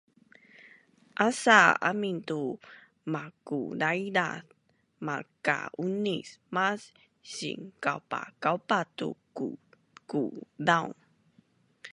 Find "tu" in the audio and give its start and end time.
2.29-2.39, 8.97-9.07